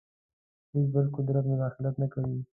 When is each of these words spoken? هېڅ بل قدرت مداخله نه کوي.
هېڅ 0.71 0.85
بل 0.93 1.05
قدرت 1.15 1.43
مداخله 1.51 1.89
نه 2.01 2.07
کوي. 2.13 2.39